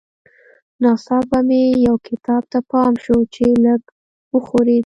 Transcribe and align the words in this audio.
ناڅاپه 0.81 1.37
مې 1.47 1.61
یو 1.85 1.95
کتاب 2.07 2.43
ته 2.51 2.59
پام 2.69 2.93
شو 3.03 3.17
چې 3.33 3.45
لږ 3.63 3.81
وښورېد 4.33 4.79